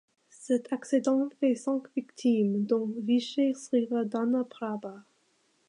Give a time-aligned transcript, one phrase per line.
[0.39, 5.03] Cet accident fait cinq victimes, dont Vichai Srivaddhanaprabha.